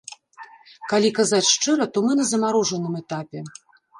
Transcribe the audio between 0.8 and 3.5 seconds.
Калі казаць шчыра, то мы на замарожаным этапе.